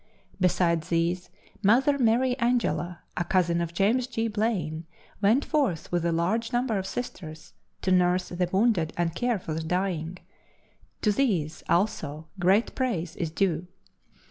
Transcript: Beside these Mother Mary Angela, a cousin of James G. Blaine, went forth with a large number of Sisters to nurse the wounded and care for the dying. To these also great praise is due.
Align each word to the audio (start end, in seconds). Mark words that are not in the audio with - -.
Beside 0.39 0.81
these 0.85 1.29
Mother 1.61 1.99
Mary 1.99 2.35
Angela, 2.39 3.03
a 3.15 3.23
cousin 3.23 3.61
of 3.61 3.71
James 3.75 4.07
G. 4.07 4.27
Blaine, 4.27 4.87
went 5.21 5.45
forth 5.45 5.91
with 5.91 6.03
a 6.03 6.11
large 6.11 6.51
number 6.51 6.79
of 6.79 6.87
Sisters 6.87 7.53
to 7.83 7.91
nurse 7.91 8.29
the 8.29 8.49
wounded 8.51 8.93
and 8.97 9.13
care 9.13 9.37
for 9.37 9.53
the 9.53 9.61
dying. 9.61 10.17
To 11.03 11.11
these 11.11 11.61
also 11.69 12.25
great 12.39 12.73
praise 12.73 13.15
is 13.15 13.29
due. 13.29 13.67